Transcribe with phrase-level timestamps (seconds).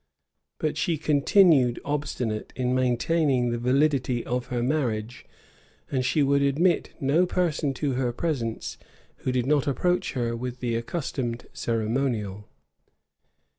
[0.57, 5.27] But she continued obstinate in maintaining the validity of her marriage;
[5.91, 8.79] and she would admit no person to her presence
[9.17, 12.47] who did not approach her with the accustomed ceremonial.